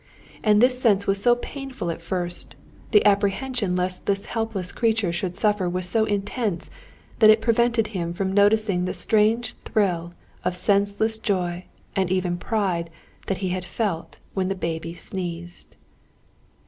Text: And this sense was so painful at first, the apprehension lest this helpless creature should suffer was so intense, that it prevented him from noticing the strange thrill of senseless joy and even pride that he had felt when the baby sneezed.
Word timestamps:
And 0.43 0.61
this 0.63 0.81
sense 0.81 1.05
was 1.05 1.21
so 1.21 1.35
painful 1.35 1.91
at 1.91 2.01
first, 2.01 2.55
the 2.89 3.05
apprehension 3.05 3.75
lest 3.75 4.07
this 4.07 4.25
helpless 4.25 4.71
creature 4.71 5.13
should 5.13 5.35
suffer 5.37 5.69
was 5.69 5.87
so 5.87 6.05
intense, 6.05 6.71
that 7.19 7.29
it 7.29 7.39
prevented 7.39 7.89
him 7.89 8.11
from 8.11 8.33
noticing 8.33 8.85
the 8.85 8.95
strange 8.95 9.53
thrill 9.59 10.11
of 10.43 10.55
senseless 10.55 11.19
joy 11.19 11.65
and 11.95 12.09
even 12.11 12.39
pride 12.39 12.89
that 13.27 13.37
he 13.45 13.49
had 13.49 13.63
felt 13.63 14.17
when 14.33 14.47
the 14.47 14.55
baby 14.55 14.95
sneezed. 14.95 15.75